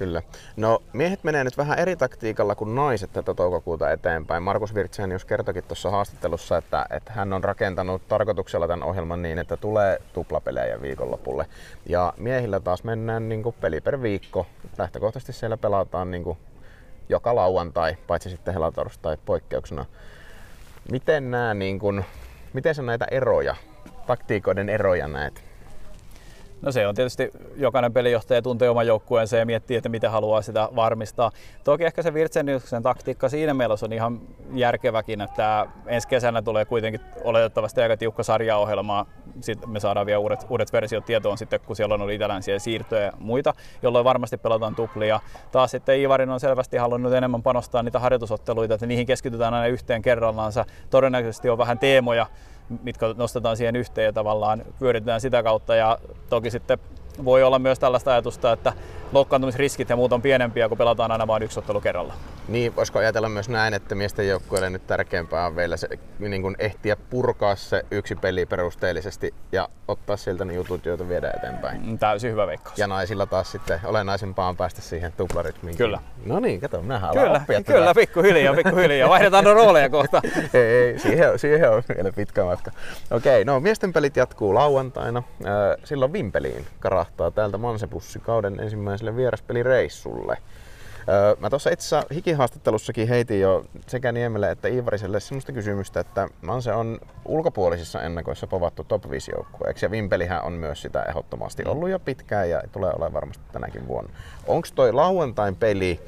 Kyllä. 0.00 0.22
No 0.56 0.82
miehet 0.92 1.24
menee 1.24 1.44
nyt 1.44 1.58
vähän 1.58 1.78
eri 1.78 1.96
taktiikalla 1.96 2.54
kuin 2.54 2.74
naiset 2.74 3.12
tätä 3.12 3.34
toukokuuta 3.34 3.90
eteenpäin. 3.90 4.42
Markus 4.42 4.74
Virtsen 4.74 5.10
jos 5.10 5.24
kertokin 5.24 5.64
tuossa 5.64 5.90
haastattelussa, 5.90 6.56
että, 6.56 6.86
että 6.90 7.12
hän 7.12 7.32
on 7.32 7.44
rakentanut 7.44 8.08
tarkoituksella 8.08 8.68
tämän 8.68 8.88
ohjelman 8.88 9.22
niin, 9.22 9.38
että 9.38 9.56
tulee 9.56 9.98
tuplapelejä 10.12 10.82
viikonlopulle. 10.82 11.46
Ja 11.86 12.12
miehillä 12.16 12.60
taas 12.60 12.84
mennään 12.84 13.28
niin 13.28 13.42
kuin 13.42 13.54
peli 13.60 13.80
per 13.80 14.02
viikko. 14.02 14.46
Lähtökohtaisesti 14.78 15.32
siellä 15.32 15.56
pelataan 15.56 16.10
niin 16.10 16.24
kuin 16.24 16.38
joka 17.08 17.34
lauantai, 17.34 17.96
paitsi 18.06 18.30
sitten 18.30 18.54
helatorstai 18.54 19.16
poikkeuksena. 19.26 19.84
Miten 20.90 21.30
nämä, 21.30 21.54
niin 21.54 21.78
kuin, 21.78 22.04
miten 22.52 22.74
sä 22.74 22.82
näitä 22.82 23.06
eroja, 23.10 23.56
taktiikoiden 24.06 24.68
eroja 24.68 25.08
näet? 25.08 25.49
No 26.62 26.72
se 26.72 26.86
on 26.86 26.94
tietysti, 26.94 27.30
jokainen 27.56 27.92
pelijohtaja 27.92 28.42
tuntee 28.42 28.70
oman 28.70 28.86
joukkueensa 28.86 29.36
ja 29.36 29.46
miettii, 29.46 29.76
että 29.76 29.88
miten 29.88 30.10
haluaa 30.10 30.42
sitä 30.42 30.68
varmistaa. 30.76 31.30
Toki 31.64 31.84
ehkä 31.84 32.02
se 32.02 32.14
Virtseniuksen 32.14 32.82
taktiikka 32.82 33.28
siinä 33.28 33.54
mielessä 33.54 33.86
on 33.86 33.92
ihan 33.92 34.20
järkeväkin, 34.54 35.20
että 35.20 35.66
ensi 35.86 36.08
kesänä 36.08 36.42
tulee 36.42 36.64
kuitenkin 36.64 37.00
oletettavasti 37.24 37.80
aika 37.80 37.96
tiukka 37.96 38.22
sarjaohjelma. 38.22 39.06
Sitten 39.40 39.70
me 39.70 39.80
saadaan 39.80 40.06
vielä 40.06 40.18
uudet, 40.18 40.46
uudet 40.50 40.72
versiot 40.72 41.04
tietoon 41.04 41.38
sitten, 41.38 41.60
kun 41.60 41.76
siellä 41.76 41.94
on 41.94 42.00
ollut 42.00 42.14
itälänsiä 42.14 42.58
siirtoja 42.58 43.02
ja 43.02 43.12
muita, 43.18 43.54
jolloin 43.82 44.04
varmasti 44.04 44.36
pelataan 44.36 44.74
tuplia. 44.74 45.20
Taas 45.52 45.70
sitten 45.70 46.00
Ivarin 46.00 46.30
on 46.30 46.40
selvästi 46.40 46.76
halunnut 46.76 47.12
enemmän 47.12 47.42
panostaa 47.42 47.82
niitä 47.82 47.98
harjoitusotteluita, 47.98 48.74
että 48.74 48.86
niihin 48.86 49.06
keskitytään 49.06 49.54
aina 49.54 49.66
yhteen 49.66 50.02
kerrallaansa. 50.02 50.64
Todennäköisesti 50.90 51.50
on 51.50 51.58
vähän 51.58 51.78
teemoja, 51.78 52.26
mitkä 52.82 53.06
nostetaan 53.16 53.56
siihen 53.56 53.76
yhteen 53.76 54.04
ja 54.04 54.12
tavallaan 54.12 54.62
pyöritetään 54.78 55.20
sitä 55.20 55.42
kautta. 55.42 55.74
Ja 55.74 55.98
toki 56.28 56.50
sitten 56.50 56.78
voi 57.24 57.42
olla 57.42 57.58
myös 57.58 57.78
tällaista 57.78 58.10
ajatusta, 58.10 58.52
että 58.52 58.72
loukkaantumisriskit 59.12 59.88
ja 59.88 59.96
muut 59.96 60.12
on 60.12 60.22
pienempiä, 60.22 60.68
kun 60.68 60.78
pelataan 60.78 61.12
aina 61.12 61.26
vain 61.26 61.42
yksi 61.42 61.58
ottelu 61.58 61.80
kerralla. 61.80 62.14
Niin, 62.48 62.76
voisiko 62.76 62.98
ajatella 62.98 63.28
myös 63.28 63.48
näin, 63.48 63.74
että 63.74 63.94
miesten 63.94 64.28
joukkueelle 64.28 64.70
nyt 64.70 64.86
tärkeämpää 64.86 65.46
on 65.46 65.56
vielä 65.56 65.76
se, 65.76 65.88
niin 66.18 66.42
kuin 66.42 66.56
ehtiä 66.58 66.96
purkaa 66.96 67.56
se 67.56 67.84
yksi 67.90 68.16
peli 68.16 68.46
perusteellisesti 68.46 69.34
ja 69.52 69.68
ottaa 69.88 70.16
sieltä 70.16 70.44
ne 70.44 70.54
jutut, 70.54 70.86
joita 70.86 71.08
viedään 71.08 71.36
eteenpäin. 71.36 71.86
Mm, 71.86 71.98
täysin 71.98 72.32
hyvä 72.32 72.46
veikkaus. 72.46 72.78
Ja 72.78 72.86
naisilla 72.86 73.26
taas 73.26 73.52
sitten 73.52 73.80
olennaisempaa 73.84 74.48
on 74.48 74.56
päästä 74.56 74.82
siihen 74.82 75.12
tuplarytmiin. 75.16 75.76
Kyllä. 75.76 76.00
No 76.26 76.40
niin, 76.40 76.60
kato, 76.60 76.82
minä 76.82 77.00
Kyllä, 77.12 77.32
oppia 77.32 77.62
kyllä, 77.62 77.94
pikkuhiljaa, 77.94 78.54
pikkuhiljaa. 78.54 79.08
Vaihdetaan 79.08 79.44
no 79.44 79.54
rooleja 79.54 79.88
kohta. 79.88 80.22
ei, 80.54 80.62
ei 80.62 80.98
siihen, 80.98 81.38
siihen 81.38 81.70
on 81.70 81.82
vielä 81.94 82.12
pitkä 82.12 82.44
matka. 82.44 82.70
Okei, 83.10 83.44
no 83.44 83.60
miesten 83.60 83.92
pelit 83.92 84.16
jatkuu 84.16 84.54
lauantaina. 84.54 85.22
Silloin 85.84 86.12
Vimpeliin 86.12 86.66
karahtaa 86.80 87.30
täältä 87.30 87.58
Mansepussi 87.58 88.18
kauden 88.18 88.60
ensimmäiselle 89.00 89.16
vieraspelireissulle. 89.16 90.36
Mä 91.38 91.50
tuossa 91.50 91.70
itse 91.70 91.96
hikihaastattelussakin 92.14 93.08
heitin 93.08 93.40
jo 93.40 93.64
sekä 93.86 94.12
Niemelle 94.12 94.50
että 94.50 94.68
Iivariselle 94.68 95.20
sellaista 95.20 95.52
kysymystä, 95.52 96.00
että 96.00 96.28
Manse 96.42 96.72
on 96.72 96.98
ulkopuolisissa 97.24 98.02
ennakoissa 98.02 98.46
povattu 98.46 98.84
top 98.84 99.10
5 99.10 99.32
joukkueeksi 99.36 99.86
ja 99.86 99.90
Vimpelihän 99.90 100.42
on 100.44 100.52
myös 100.52 100.82
sitä 100.82 101.02
ehdottomasti 101.02 101.64
ollut 101.64 101.90
jo 101.90 101.98
pitkään 101.98 102.50
ja 102.50 102.62
tulee 102.72 102.90
olemaan 102.90 103.12
varmasti 103.12 103.44
tänäkin 103.52 103.88
vuonna. 103.88 104.10
Onko 104.46 104.68
toi 104.74 104.92
lauantain 104.92 105.56
peli 105.56 106.00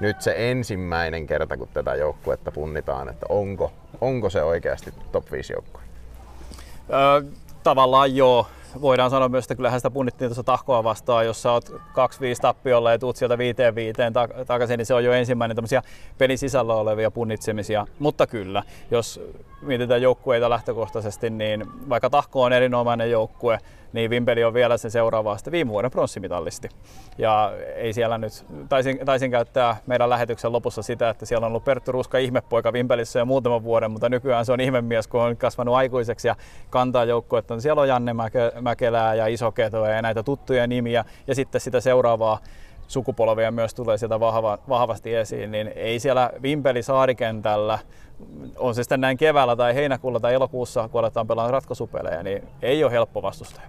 nyt 0.00 0.22
se 0.22 0.34
ensimmäinen 0.36 1.26
kerta, 1.26 1.56
kun 1.56 1.68
tätä 1.68 1.94
joukkuetta 1.94 2.52
punnitaan, 2.52 3.08
että 3.08 3.26
onko, 3.28 3.72
onko 4.00 4.30
se 4.30 4.42
oikeasti 4.42 4.94
top 5.12 5.32
5 5.32 5.52
joukkue? 5.52 5.82
Öö, 6.92 7.22
tavallaan 7.62 8.16
joo 8.16 8.46
voidaan 8.80 9.10
sanoa 9.10 9.28
myös, 9.28 9.44
että 9.44 9.54
kyllähän 9.54 9.80
sitä 9.80 9.90
punnittiin 9.90 10.28
tuossa 10.28 10.42
tahkoa 10.42 10.84
vastaan, 10.84 11.26
jos 11.26 11.42
sä 11.42 11.52
oot 11.52 11.68
2-5 11.68 11.74
tappiolla 12.40 12.90
ja 12.90 12.98
tuut 12.98 13.16
sieltä 13.16 13.36
5-5 13.36 13.38
takaisin, 14.46 14.78
niin 14.78 14.86
se 14.86 14.94
on 14.94 15.04
jo 15.04 15.12
ensimmäinen 15.12 15.56
tämmöisiä 15.56 15.82
pelin 16.18 16.38
sisällä 16.38 16.74
olevia 16.74 17.10
punnitsemisia. 17.10 17.86
Mutta 17.98 18.26
kyllä, 18.26 18.62
jos 18.90 19.20
mietitään 19.62 20.02
joukkueita 20.02 20.50
lähtökohtaisesti, 20.50 21.30
niin 21.30 21.66
vaikka 21.88 22.10
tahko 22.10 22.42
on 22.42 22.52
erinomainen 22.52 23.10
joukkue, 23.10 23.58
niin 23.92 24.10
Vimpeli 24.10 24.44
on 24.44 24.54
vielä 24.54 24.76
se 24.76 24.90
seuraava 24.90 25.36
sitten 25.36 25.52
viime 25.52 25.70
vuoden 25.70 25.90
pronssimitallisti. 25.90 26.68
Ja 27.18 27.52
ei 27.74 27.92
siellä 27.92 28.18
nyt, 28.18 28.32
taisin, 28.68 28.98
taisin 29.04 29.30
käyttää 29.30 29.76
meidän 29.86 30.10
lähetyksen 30.10 30.52
lopussa 30.52 30.82
sitä, 30.82 31.10
että 31.10 31.26
siellä 31.26 31.44
on 31.44 31.50
ollut 31.52 31.64
Perttu 31.64 31.92
Ruska 31.92 32.18
ihmepoika 32.18 32.72
Vimpelissä 32.72 33.18
jo 33.18 33.24
muutaman 33.24 33.62
vuoden, 33.62 33.90
mutta 33.90 34.08
nykyään 34.08 34.46
se 34.46 34.52
on 34.52 34.60
ihmemies, 34.60 35.08
kun 35.08 35.20
on 35.20 35.36
kasvanut 35.36 35.74
aikuiseksi 35.74 36.28
ja 36.28 36.36
kantaa 36.70 37.04
joukkuetta. 37.04 37.60
Siellä 37.60 37.82
on 37.82 37.88
Janne 37.88 38.14
Mäkelää 38.60 39.14
ja 39.14 39.26
Iso 39.26 39.52
Ketoa 39.52 39.88
ja 39.88 40.02
näitä 40.02 40.22
tuttuja 40.22 40.66
nimiä 40.66 41.04
ja 41.26 41.34
sitten 41.34 41.60
sitä 41.60 41.80
seuraavaa 41.80 42.38
sukupolvia 42.90 43.50
myös 43.50 43.74
tulee 43.74 43.98
sieltä 43.98 44.20
vahva, 44.20 44.58
vahvasti 44.68 45.14
esiin, 45.14 45.50
niin 45.50 45.72
ei 45.76 45.98
siellä 45.98 46.30
Vimpeli 46.42 46.82
saarikentällä, 46.82 47.78
on 48.56 48.74
se 48.74 48.82
sitten 48.82 49.00
näin 49.00 49.16
keväällä 49.16 49.56
tai 49.56 49.74
heinäkuulla 49.74 50.20
tai 50.20 50.34
elokuussa, 50.34 50.88
kun 50.88 50.98
aletaan 50.98 51.26
pelaamaan 51.26 51.52
ratkaisupelejä, 51.52 52.22
niin 52.22 52.42
ei 52.62 52.84
ole 52.84 52.92
helppo 52.92 53.22
vastustaja. 53.22 53.66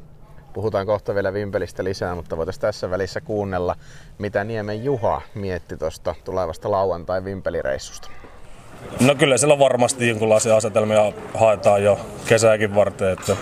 Puhutaan 0.53 0.85
kohta 0.85 1.15
vielä 1.15 1.33
Vimpelistä 1.33 1.83
lisää, 1.83 2.15
mutta 2.15 2.37
voitaisiin 2.37 2.61
tässä 2.61 2.89
välissä 2.89 3.21
kuunnella, 3.21 3.75
mitä 4.17 4.43
Niemen 4.43 4.83
Juha 4.83 5.21
mietti 5.35 5.77
tuosta 5.77 6.15
tulevasta 6.23 6.71
lauantai 6.71 7.23
Vimpelireissusta. 7.23 8.09
No 8.99 9.15
kyllä 9.15 9.37
siellä 9.37 9.59
varmasti 9.59 10.09
jonkinlaisia 10.09 10.55
asetelmia 10.55 11.11
haetaan 11.33 11.83
jo 11.83 11.99
kesääkin 12.25 12.75
varten, 12.75 13.09
että 13.13 13.35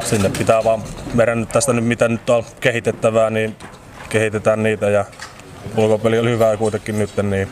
sinne 0.00 0.30
pitää 0.38 0.64
vaan 0.64 0.82
meidän 1.14 1.40
nyt 1.40 1.48
tästä 1.48 1.72
nyt 1.72 1.84
mitä 1.84 2.08
nyt 2.08 2.30
on 2.30 2.44
kehitettävää, 2.60 3.30
niin 3.30 3.56
kehitetään 4.08 4.62
niitä 4.62 4.90
ja 4.90 5.04
ulkopeli 5.76 6.18
oli 6.18 6.30
hyvää 6.30 6.56
kuitenkin 6.56 6.98
nyt, 6.98 7.10
niin 7.22 7.48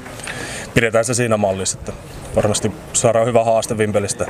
pidetään 0.75 1.05
se 1.05 1.15
siinä 1.15 1.37
mallissa, 1.37 1.79
että 1.79 1.93
varmasti 2.37 2.73
saadaan 2.93 3.27
hyvä 3.27 3.45
haaste 3.45 3.79
Vimpelistä 3.79 4.27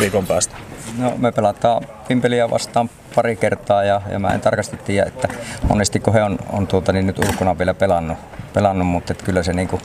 viikon 0.00 0.26
päästä. 0.26 0.56
No, 0.98 1.12
me 1.16 1.32
pelataan 1.32 1.82
Vimpeliä 2.08 2.50
vastaan 2.50 2.90
pari 3.14 3.36
kertaa 3.36 3.84
ja, 3.84 4.00
ja 4.10 4.18
mä 4.18 4.28
en 4.28 4.40
tarkasti 4.40 4.76
tiedä, 4.76 5.06
että 5.06 5.28
monesti 5.68 6.00
kun 6.00 6.14
he 6.14 6.22
on, 6.22 6.38
on 6.52 6.66
tuota, 6.66 6.92
niin 6.92 7.06
nyt 7.06 7.18
ulkona 7.18 7.58
vielä 7.58 7.74
pelannut, 7.74 8.18
pelannut 8.54 8.88
mutta 8.88 9.12
että 9.12 9.24
kyllä 9.24 9.42
se 9.42 9.52
niin 9.52 9.68
kuin, 9.68 9.82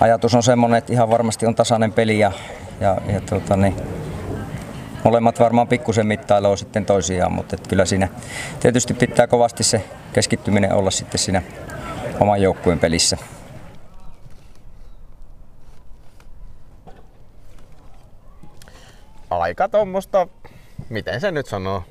ajatus 0.00 0.34
on 0.34 0.42
semmoinen, 0.42 0.78
että 0.78 0.92
ihan 0.92 1.10
varmasti 1.10 1.46
on 1.46 1.54
tasainen 1.54 1.92
peli 1.92 2.18
ja, 2.18 2.32
ja, 2.80 2.96
ja 3.12 3.20
tuota, 3.20 3.56
niin, 3.56 3.76
molemmat 5.04 5.40
varmaan 5.40 5.68
pikkusen 5.68 6.06
mittailee 6.06 6.56
sitten 6.56 6.86
toisiaan, 6.86 7.32
mutta 7.32 7.56
että 7.56 7.68
kyllä 7.68 7.84
siinä 7.84 8.08
tietysti 8.60 8.94
pitää 8.94 9.26
kovasti 9.26 9.64
se 9.64 9.84
keskittyminen 10.12 10.72
olla 10.72 10.90
sitten 10.90 11.18
siinä 11.18 11.42
oman 12.20 12.42
joukkueen 12.42 12.78
pelissä. 12.78 13.16
Aika 19.30 19.68
tuommoista, 19.68 20.28
miten 20.88 21.20
se 21.20 21.30
nyt 21.30 21.46
sanoo, 21.46 21.82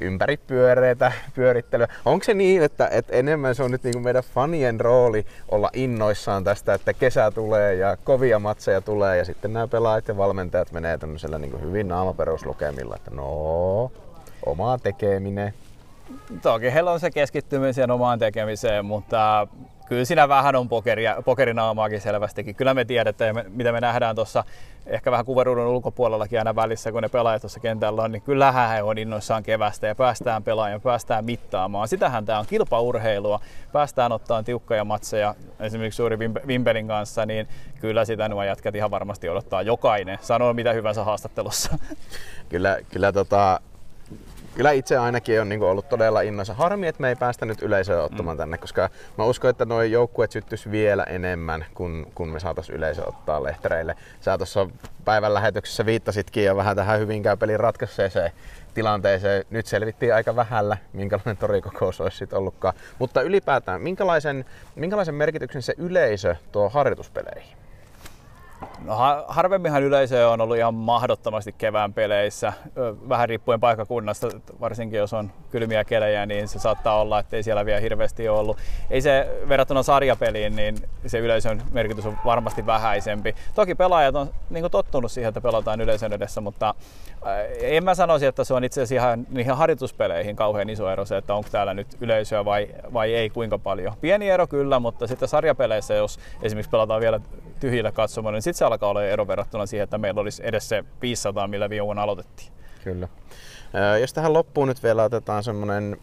ympäripyöreitä 0.00 1.12
pyörittelyä. 1.34 1.88
Onko 2.04 2.24
se 2.24 2.34
niin, 2.34 2.62
että, 2.62 2.88
että 2.88 3.12
enemmän 3.12 3.54
se 3.54 3.62
on 3.62 3.70
nyt 3.70 3.82
niin 3.82 3.92
kuin 3.92 4.04
meidän 4.04 4.22
fanien 4.34 4.80
rooli 4.80 5.26
olla 5.48 5.70
innoissaan 5.72 6.44
tästä, 6.44 6.74
että 6.74 6.92
kesä 6.92 7.30
tulee 7.30 7.74
ja 7.74 7.96
kovia 7.96 8.38
matseja 8.38 8.80
tulee 8.80 9.16
ja 9.16 9.24
sitten 9.24 9.52
nämä 9.52 9.68
pelaajat 9.68 10.08
ja 10.08 10.16
valmentajat 10.16 10.72
menee 10.72 10.98
tämmöisellä 10.98 11.38
niin 11.38 11.50
kuin 11.50 11.62
hyvin 11.62 11.88
naamaperuslukemilla, 11.88 12.96
että 12.96 13.10
no, 13.10 13.92
omaa 14.46 14.78
tekeminen. 14.78 15.54
Toki 16.42 16.72
heillä 16.72 16.90
on 16.90 17.00
se 17.00 17.10
keskittyminen 17.10 17.74
siihen 17.74 17.90
omaan 17.90 18.18
tekemiseen, 18.18 18.84
mutta 18.84 19.48
kyllä 19.86 20.04
siinä 20.04 20.28
vähän 20.28 20.56
on 20.56 20.68
pokeria, 20.68 21.22
pokerinaamaakin 21.24 22.00
selvästikin. 22.00 22.54
Kyllä 22.54 22.74
me 22.74 22.84
tiedetään, 22.84 23.34
mitä 23.48 23.72
me 23.72 23.80
nähdään 23.80 24.16
tuossa 24.16 24.44
ehkä 24.86 25.10
vähän 25.10 25.24
kuvaruudun 25.24 25.66
ulkopuolellakin 25.66 26.38
aina 26.38 26.56
välissä, 26.56 26.92
kun 26.92 27.02
ne 27.02 27.08
pelaajat 27.08 27.42
tuossa 27.42 27.60
kentällä 27.60 28.02
on, 28.02 28.12
niin 28.12 28.22
kyllähän 28.22 28.70
he 28.70 28.82
on 28.82 28.98
innoissaan 28.98 29.42
kevästä 29.42 29.86
ja 29.86 29.94
päästään 29.94 30.42
pelaamaan, 30.42 30.80
päästään 30.80 31.24
mittaamaan. 31.24 31.88
Sitähän 31.88 32.26
tämä 32.26 32.38
on 32.38 32.46
kilpaurheilua, 32.46 33.40
päästään 33.72 34.12
ottaa 34.12 34.42
tiukkoja 34.42 34.84
matseja 34.84 35.34
esimerkiksi 35.60 35.96
suuri 35.96 36.18
Vimpelin 36.18 36.88
kanssa, 36.88 37.26
niin 37.26 37.48
kyllä 37.80 38.04
sitä 38.04 38.28
nuo 38.28 38.42
jätkät 38.42 38.74
ihan 38.74 38.90
varmasti 38.90 39.28
odottaa 39.28 39.62
jokainen. 39.62 40.18
Sanoo 40.20 40.52
mitä 40.52 40.72
hyvänsä 40.72 41.04
haastattelussa. 41.04 41.78
Kyllä, 42.48 42.78
kyllä 42.90 43.12
tota, 43.12 43.60
kyllä 44.54 44.70
itse 44.70 44.96
ainakin 44.96 45.40
on 45.40 45.48
niin 45.48 45.62
ollut 45.62 45.88
todella 45.88 46.20
innoissa. 46.20 46.54
Harmi, 46.54 46.86
että 46.86 47.00
me 47.00 47.08
ei 47.08 47.16
päästä 47.16 47.46
nyt 47.46 47.62
yleisöä 47.62 48.02
ottamaan 48.02 48.36
mm. 48.36 48.38
tänne, 48.38 48.58
koska 48.58 48.90
mä 49.18 49.24
uskon, 49.24 49.50
että 49.50 49.64
nuo 49.64 49.82
joukkueet 49.82 50.32
syttyisi 50.32 50.70
vielä 50.70 51.04
enemmän, 51.04 51.64
kun, 51.74 52.06
kun 52.14 52.28
me 52.28 52.40
saataisiin 52.40 52.76
yleisö 52.76 53.08
ottaa 53.08 53.42
lehtereille. 53.42 53.96
Sä 54.20 54.38
tuossa 54.38 54.66
päivän 55.04 55.34
lähetyksessä 55.34 55.86
viittasitkin 55.86 56.44
jo 56.44 56.56
vähän 56.56 56.76
tähän 56.76 57.00
Hyvinkään 57.00 57.38
pelin 57.38 57.60
ratkaisseeseen 57.60 58.30
tilanteeseen. 58.74 59.44
Nyt 59.50 59.66
selvittiin 59.66 60.14
aika 60.14 60.36
vähällä, 60.36 60.76
minkälainen 60.92 61.36
torikokous 61.36 62.00
olisi 62.00 62.16
sitten 62.16 62.38
ollutkaan. 62.38 62.74
Mutta 62.98 63.22
ylipäätään, 63.22 63.80
minkälaisen, 63.80 64.44
minkälaisen 64.74 65.14
merkityksen 65.14 65.62
se 65.62 65.74
yleisö 65.78 66.36
tuo 66.52 66.68
harjoituspeleihin? 66.68 67.63
No, 68.84 68.96
harvemminhan 69.28 69.82
yleisö 69.82 70.30
on 70.30 70.40
ollut 70.40 70.56
ihan 70.56 70.74
mahdottomasti 70.74 71.54
kevään 71.58 71.92
peleissä, 71.92 72.52
vähän 73.08 73.28
riippuen 73.28 73.60
paikkakunnasta, 73.60 74.28
varsinkin 74.60 74.98
jos 74.98 75.12
on 75.12 75.30
kylmiä 75.50 75.84
kelejä, 75.84 76.26
niin 76.26 76.48
se 76.48 76.58
saattaa 76.58 77.00
olla, 77.00 77.18
että 77.18 77.36
ei 77.36 77.42
siellä 77.42 77.64
vielä 77.64 77.80
hirveästi 77.80 78.28
ole 78.28 78.38
ollut. 78.38 78.58
Ei 78.90 79.00
se 79.00 79.40
verrattuna 79.48 79.82
sarjapeliin, 79.82 80.56
niin 80.56 80.76
se 81.06 81.18
yleisön 81.18 81.62
merkitys 81.72 82.06
on 82.06 82.18
varmasti 82.24 82.66
vähäisempi. 82.66 83.34
Toki 83.54 83.74
pelaajat 83.74 84.16
on 84.16 84.30
niin 84.50 84.70
tottunut 84.70 85.12
siihen, 85.12 85.28
että 85.28 85.40
pelataan 85.40 85.80
yleisön 85.80 86.12
edessä, 86.12 86.40
mutta 86.40 86.74
en 87.60 87.84
mä 87.84 87.94
sanoisi, 87.94 88.26
että 88.26 88.44
se 88.44 88.54
on 88.54 88.64
itse 88.64 88.82
asiassa 88.82 89.06
ihan 89.06 89.26
niihin 89.30 89.54
harjoituspeleihin 89.54 90.36
kauhean 90.36 90.70
iso 90.70 90.90
ero 90.90 91.04
se, 91.04 91.16
että 91.16 91.34
onko 91.34 91.48
täällä 91.52 91.74
nyt 91.74 91.86
yleisöä 92.00 92.44
vai, 92.44 92.68
vai 92.92 93.14
ei 93.14 93.30
kuinka 93.30 93.58
paljon. 93.58 93.94
Pieni 94.00 94.30
ero 94.30 94.46
kyllä, 94.46 94.80
mutta 94.80 95.06
sitten 95.06 95.28
sarjapeleissä, 95.28 95.94
jos 95.94 96.18
esimerkiksi 96.42 96.70
pelataan 96.70 97.00
vielä 97.00 97.20
tyhjillä 97.64 97.92
katsomaan, 97.92 98.32
niin 98.32 98.42
sitten 98.42 98.58
se 98.58 98.64
alkaa 98.64 98.90
olla 98.90 99.04
ero 99.04 99.26
verrattuna 99.26 99.66
siihen, 99.66 99.84
että 99.84 99.98
meillä 99.98 100.20
olisi 100.20 100.42
edes 100.46 100.68
se 100.68 100.84
500, 101.02 101.48
millä 101.48 101.70
viime 101.70 101.84
vuonna 101.84 102.02
aloitettiin. 102.02 102.52
Kyllä. 102.84 103.08
Jos 104.00 104.12
tähän 104.12 104.32
loppuun 104.32 104.68
nyt 104.68 104.82
vielä 104.82 105.04
otetaan 105.04 105.44
semmoinen 105.44 105.96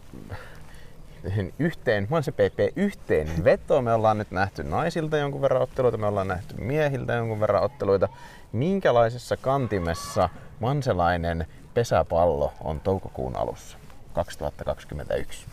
yhteen, 1.59 2.07
PP 2.07 2.77
yhteen 2.77 3.27
veto. 3.43 3.81
Me 3.81 3.93
ollaan 3.93 4.17
nyt 4.17 4.31
nähty 4.31 4.63
naisilta 4.63 5.17
jonkun 5.17 5.41
verran 5.41 5.61
otteluita, 5.61 5.97
me 5.97 6.05
ollaan 6.05 6.27
nähty 6.27 6.55
miehiltä 6.55 7.13
jonkun 7.13 7.39
verran 7.39 7.63
otteluita. 7.63 8.09
Minkälaisessa 8.51 9.37
kantimessa 9.37 10.29
manselainen 10.59 11.47
pesäpallo 11.73 12.53
on 12.63 12.79
toukokuun 12.79 13.35
alussa 13.35 13.77
2021? 14.11 15.45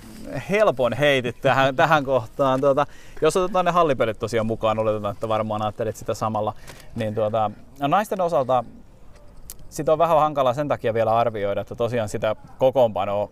helpon 0.50 0.92
heitit 0.92 1.40
tähän, 1.40 1.76
tähän 1.76 2.04
kohtaan. 2.04 2.60
Tuota, 2.60 2.86
jos 3.22 3.36
otetaan 3.36 3.64
ne 3.64 3.70
hallipelit 3.70 4.18
tosiaan 4.18 4.46
mukaan, 4.46 4.78
oletetaan, 4.78 5.12
että 5.12 5.28
varmaan 5.28 5.62
ajattelit 5.62 5.96
sitä 5.96 6.14
samalla, 6.14 6.54
niin 6.96 7.14
tuota, 7.14 7.50
no 7.80 7.88
naisten 7.88 8.20
osalta 8.20 8.64
sitä 9.68 9.92
on 9.92 9.98
vähän 9.98 10.18
hankala 10.18 10.54
sen 10.54 10.68
takia 10.68 10.94
vielä 10.94 11.16
arvioida, 11.16 11.60
että 11.60 11.74
tosiaan 11.74 12.08
sitä 12.08 12.36
kokoonpanoa 12.58 13.28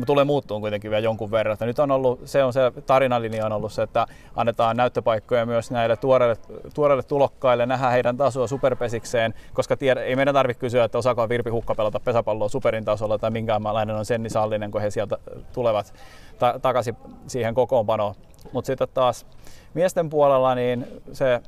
se 0.00 0.06
tulee 0.06 0.24
muuttuun 0.24 0.60
kuitenkin 0.60 0.90
vielä 0.90 1.04
jonkun 1.04 1.30
verran. 1.30 1.56
Nyt 1.60 1.78
on 1.78 1.90
ollut, 1.90 2.20
se 2.24 2.44
on 2.44 2.52
se 2.52 2.72
tarinalinja 2.86 3.46
on 3.46 3.52
ollut 3.52 3.72
se, 3.72 3.82
että 3.82 4.06
annetaan 4.36 4.76
näyttöpaikkoja 4.76 5.46
myös 5.46 5.70
näille 5.70 5.96
tuoreille, 5.96 6.36
tuoreille 6.74 7.02
tulokkaille, 7.02 7.66
nähdään 7.66 7.92
heidän 7.92 8.16
tasoa 8.16 8.46
superpesikseen, 8.46 9.34
koska 9.52 9.76
tiedä, 9.76 10.02
ei 10.02 10.16
meidän 10.16 10.34
tarvitse 10.34 10.60
kysyä, 10.60 10.84
että 10.84 10.98
osaako 10.98 11.28
Virpi 11.28 11.50
Hukka 11.50 11.74
pelata 11.74 12.00
pesäpalloa 12.00 12.48
superin 12.48 12.84
tasolla 12.84 13.18
tai 13.18 13.30
minkäänlainen 13.30 13.96
on 13.96 14.04
Senni 14.04 14.30
Sallinen, 14.30 14.70
kun 14.70 14.80
he 14.80 14.90
sieltä 14.90 15.18
tulevat 15.52 15.94
ta- 16.38 16.58
takaisin 16.62 16.96
siihen 17.26 17.54
kokoonpanoon. 17.54 18.14
Mutta 18.52 18.66
sitten 18.66 18.88
taas 18.94 19.26
miesten 19.74 20.10
puolella 20.10 20.54
niin 20.54 20.86
se 21.12 21.40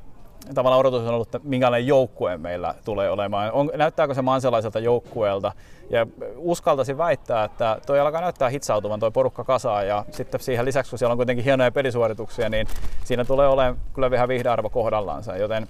tavallaan 0.53 0.79
odotus 0.79 1.01
on 1.01 1.13
ollut, 1.13 1.35
että 1.35 1.47
minkälainen 1.47 1.87
joukkue 1.87 2.37
meillä 2.37 2.75
tulee 2.85 3.09
olemaan. 3.09 3.51
On, 3.51 3.71
näyttääkö 3.75 4.13
se 4.13 4.21
manselaiselta 4.21 4.79
joukkueelta? 4.79 5.51
Ja 5.89 6.07
uskaltaisin 6.37 6.97
väittää, 6.97 7.43
että 7.43 7.77
toi 7.85 7.99
alkaa 7.99 8.21
näyttää 8.21 8.49
hitsautuvan 8.49 8.99
toi 8.99 9.11
porukka 9.11 9.43
kasaan 9.43 9.87
ja 9.87 10.05
sitten 10.11 10.39
siihen 10.39 10.65
lisäksi, 10.65 10.89
kun 10.89 10.99
siellä 10.99 11.11
on 11.11 11.17
kuitenkin 11.17 11.45
hienoja 11.45 11.71
pelisuorituksia, 11.71 12.49
niin 12.49 12.67
siinä 13.03 13.25
tulee 13.25 13.47
olemaan 13.47 13.77
kyllä 13.93 14.11
vähän 14.11 14.27
vihdearvo 14.27 14.69
kohdallaansa. 14.69 15.37
Joten 15.37 15.67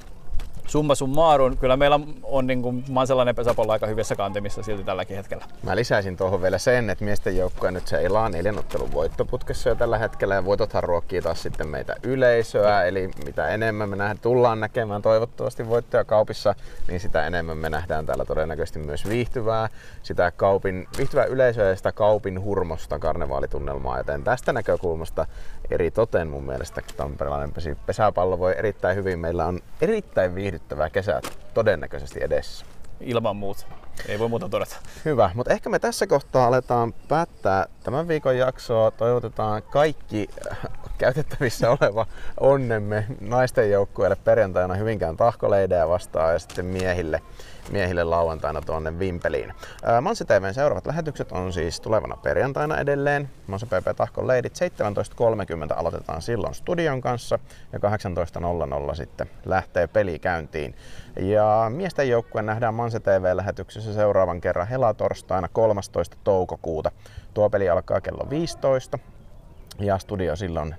summa 0.67 0.95
summarum, 0.95 1.57
kyllä 1.57 1.77
meillä 1.77 1.99
on 2.23 2.47
niin 2.47 2.61
kuin, 2.61 2.83
mä 2.89 3.05
sellainen 3.05 3.35
pesäpallo 3.35 3.71
aika 3.71 3.87
hyvissä 3.87 4.15
kantimissa 4.15 4.63
silti 4.63 4.83
tälläkin 4.83 5.17
hetkellä. 5.17 5.45
Mä 5.63 5.75
lisäisin 5.75 6.17
tuohon 6.17 6.41
vielä 6.41 6.57
sen, 6.57 6.89
että 6.89 7.05
miesten 7.05 7.37
joukkue 7.37 7.71
nyt 7.71 7.87
se 7.87 8.05
elaa 8.05 8.29
neljän 8.29 8.59
ottelun 8.59 8.93
voittoputkessa 8.93 9.69
jo 9.69 9.75
tällä 9.75 9.97
hetkellä 9.97 10.35
ja 10.35 10.45
voitothan 10.45 10.83
ruokkii 10.83 11.21
taas 11.21 11.43
sitten 11.43 11.67
meitä 11.67 11.95
yleisöä, 12.03 12.83
eli 12.83 13.09
mitä 13.25 13.47
enemmän 13.47 13.89
me 13.89 13.95
nähdään, 13.95 14.19
tullaan 14.19 14.59
näkemään 14.59 15.01
toivottavasti 15.01 15.69
voittoja 15.69 16.03
kaupissa, 16.03 16.55
niin 16.87 16.99
sitä 16.99 17.27
enemmän 17.27 17.57
me 17.57 17.69
nähdään 17.69 18.05
täällä 18.05 18.25
todennäköisesti 18.25 18.79
myös 18.79 19.09
viihtyvää, 19.09 19.69
sitä 20.03 20.31
kaupin, 20.31 20.87
viihtyvää 20.97 21.25
yleisöä 21.25 21.69
ja 21.69 21.75
sitä 21.75 21.91
kaupin 21.91 22.43
hurmosta 22.43 22.99
karnevaalitunnelmaa, 22.99 23.97
joten 23.97 24.23
tästä 24.23 24.53
näkökulmasta 24.53 25.25
eri 25.71 25.91
toten 25.91 26.27
mun 26.27 26.45
mielestä 26.45 26.81
tamperelainen 26.97 27.53
pesäpallo 27.85 28.39
voi 28.39 28.55
erittäin 28.57 28.95
hyvin. 28.95 29.19
Meillä 29.19 29.45
on 29.45 29.59
erittäin 29.81 30.35
viihdyttävää 30.35 30.89
kesää 30.89 31.21
todennäköisesti 31.53 32.23
edessä. 32.23 32.65
Ilman 32.99 33.35
muuta. 33.35 33.65
Ei 34.07 34.19
voi 34.19 34.29
muuta 34.29 34.49
todeta. 34.49 34.75
Hyvä, 35.05 35.31
mutta 35.33 35.53
ehkä 35.53 35.69
me 35.69 35.79
tässä 35.79 36.07
kohtaa 36.07 36.47
aletaan 36.47 36.93
päättää 37.07 37.65
tämän 37.83 38.07
viikon 38.07 38.37
jaksoa. 38.37 38.91
Toivotetaan 38.91 39.63
kaikki 39.63 40.29
käytettävissä 40.97 41.69
oleva 41.69 42.05
onnemme 42.39 43.05
naisten 43.21 43.71
joukkueelle 43.71 44.15
perjantaina 44.15 44.73
Hyvinkään 44.73 45.17
tahkoleidejä 45.17 45.87
vastaan 45.87 46.33
ja 46.33 46.39
sitten 46.39 46.65
miehille, 46.65 47.21
miehille 47.71 48.03
lauantaina 48.03 48.61
tuonne 48.61 48.99
Vimpeliin. 48.99 49.53
Manse 50.01 50.25
TVn 50.25 50.53
seuraavat 50.53 50.85
lähetykset 50.85 51.31
on 51.31 51.53
siis 51.53 51.79
tulevana 51.79 52.17
perjantaina 52.17 52.77
edelleen. 52.77 53.29
Manse 53.47 53.65
PP 53.65 53.95
Tahkon 53.95 54.27
leidit 54.27 54.53
17.30 55.71 55.77
aloitetaan 55.77 56.21
silloin 56.21 56.53
studion 56.53 57.01
kanssa 57.01 57.39
ja 57.73 57.79
18.00 58.89 58.95
sitten 58.95 59.29
lähtee 59.45 59.87
peli 59.87 60.19
käyntiin. 60.19 60.75
Ja 61.19 61.71
miesten 61.75 62.09
joukkue 62.09 62.41
nähdään 62.41 62.73
Manse 62.73 62.99
TV-lähetyksessä 62.99 63.93
seuraavan 63.93 64.41
kerran 64.41 64.67
helatorstaina 64.67 65.47
13. 65.47 66.17
toukokuuta. 66.23 66.91
Tuo 67.33 67.49
peli 67.49 67.69
alkaa 67.69 68.01
kello 68.01 68.29
15 68.29 68.99
ja 69.79 69.97
studio 69.97 70.35
silloin 70.35 70.75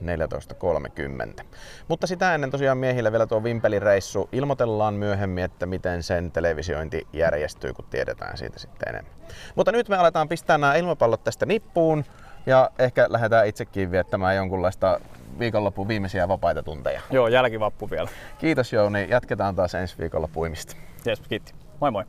14.30. 1.38 1.45
Mutta 1.88 2.07
sitä 2.07 2.35
ennen 2.35 2.50
tosiaan 2.50 2.79
miehille 2.79 3.12
vielä 3.12 3.26
tuo 3.26 3.45
Vimpelireissu. 3.45 4.29
Ilmoitellaan 4.33 4.95
myöhemmin, 4.95 5.45
että 5.45 5.67
miten 5.67 6.03
sen 6.03 6.33
televisiointi 6.33 7.07
järjestyy, 7.12 7.73
kun 7.73 7.85
tiedetään 7.91 8.38
siitä 8.38 8.59
sitten 8.59 8.88
enemmän. 8.88 9.12
Mutta 9.55 9.73
nyt 9.73 9.88
me 9.88 9.97
aletaan 9.97 10.29
pistää 10.29 10.59
nämä 10.59 10.75
ilmapallot 10.75 11.25
tästä 11.25 11.47
nippuun 11.47 12.05
ja 12.47 12.71
ehkä 12.79 13.07
lähdetään 13.09 13.47
itsekin 13.47 13.91
viettämään 13.91 14.37
jonkunlaista 14.37 15.00
viikonlopun 15.38 15.88
viimeisiä 15.88 16.29
vapaita 16.29 16.62
tunteja. 16.62 17.00
Joo, 17.11 17.29
jälkivappu 17.29 17.91
vielä. 17.91 18.09
Kiitos 18.38 18.73
Jouni, 18.73 19.07
jatketaan 19.11 19.55
taas 19.55 19.75
ensi 19.75 19.99
viikolla 19.99 20.29
puimista. 20.29 20.76
Jes, 21.05 21.21
kiitti. 21.21 21.55
Moi 21.81 21.91
moi. 21.91 22.05